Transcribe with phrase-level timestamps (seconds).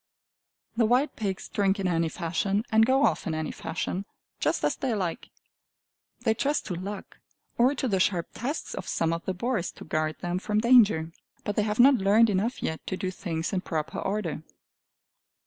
[0.77, 4.05] The wild pigs drink in any fashion, and go off in any fashion
[4.39, 5.29] just as they like.
[6.21, 7.19] They trust to luck
[7.59, 11.11] or to the sharp tusks of some of the boars to guard them from danger.
[11.43, 14.41] But they have not learned enough yet to do things in proper order.